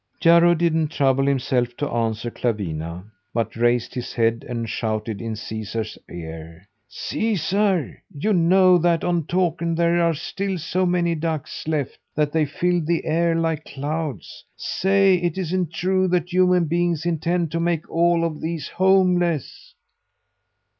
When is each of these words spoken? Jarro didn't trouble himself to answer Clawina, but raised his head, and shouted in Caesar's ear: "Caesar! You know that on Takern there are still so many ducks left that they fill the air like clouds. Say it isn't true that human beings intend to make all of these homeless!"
Jarro 0.19 0.55
didn't 0.55 0.87
trouble 0.87 1.27
himself 1.27 1.77
to 1.77 1.87
answer 1.87 2.31
Clawina, 2.31 3.03
but 3.35 3.55
raised 3.55 3.93
his 3.93 4.13
head, 4.13 4.43
and 4.49 4.67
shouted 4.67 5.21
in 5.21 5.35
Caesar's 5.35 5.95
ear: 6.11 6.67
"Caesar! 6.87 8.01
You 8.11 8.33
know 8.33 8.79
that 8.79 9.03
on 9.03 9.25
Takern 9.25 9.75
there 9.75 10.01
are 10.01 10.15
still 10.15 10.57
so 10.57 10.87
many 10.87 11.13
ducks 11.13 11.67
left 11.67 11.99
that 12.15 12.31
they 12.31 12.45
fill 12.45 12.81
the 12.83 13.05
air 13.05 13.35
like 13.35 13.63
clouds. 13.63 14.43
Say 14.57 15.17
it 15.17 15.37
isn't 15.37 15.71
true 15.71 16.07
that 16.07 16.33
human 16.33 16.65
beings 16.65 17.05
intend 17.05 17.51
to 17.51 17.59
make 17.59 17.87
all 17.87 18.23
of 18.25 18.41
these 18.41 18.69
homeless!" 18.69 19.75